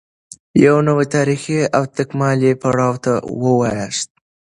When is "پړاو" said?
2.61-2.95